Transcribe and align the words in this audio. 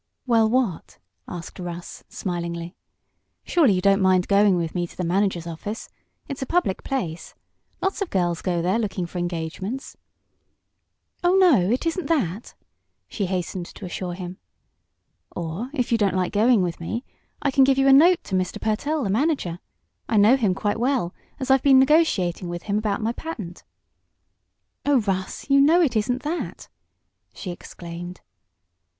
"Well, 0.25 0.49
what?" 0.49 0.97
asked 1.27 1.59
Russ, 1.59 2.03
smilingly. 2.09 2.75
"Surely 3.43 3.73
you 3.73 3.81
don't 3.81 4.01
mind 4.01 4.27
going 4.27 4.55
with 4.57 4.73
me 4.73 4.87
to 4.87 4.97
the 4.97 5.03
manager's 5.03 5.45
office? 5.45 5.89
It's 6.27 6.41
a 6.41 6.47
public 6.47 6.83
place. 6.83 7.35
Lots 7.83 8.01
of 8.01 8.09
girls 8.09 8.41
go 8.41 8.63
there, 8.63 8.79
looking 8.79 9.05
for 9.05 9.19
engagements." 9.19 9.95
"Oh, 11.23 11.35
no, 11.35 11.69
it 11.69 11.85
isn't 11.85 12.07
that!" 12.07 12.55
she 13.07 13.27
hastened 13.27 13.67
to 13.67 13.85
assure 13.85 14.13
him. 14.15 14.39
"Or, 15.35 15.69
if 15.71 15.91
you 15.91 15.99
don't 15.99 16.15
like 16.15 16.33
going 16.33 16.63
with 16.63 16.79
me, 16.79 17.03
I 17.43 17.51
can 17.51 17.63
give 17.63 17.77
you 17.77 17.87
a 17.87 17.93
note 17.93 18.23
to 18.23 18.33
Mr. 18.35 18.59
Pertell, 18.59 19.03
the 19.03 19.09
manager. 19.11 19.59
I 20.09 20.17
know 20.17 20.35
him 20.35 20.55
quite 20.55 20.79
well, 20.79 21.13
as 21.39 21.51
I've 21.51 21.61
been 21.61 21.77
negotiating 21.77 22.49
with 22.49 22.63
him 22.63 22.79
about 22.79 23.03
my 23.03 23.11
patent." 23.13 23.63
"Oh, 24.83 25.01
Russ, 25.01 25.47
you 25.47 25.61
know 25.61 25.79
it 25.79 25.95
isn't 25.95 26.23
that!" 26.23 26.69
she 27.35 27.51
exclaimed. 27.51 28.21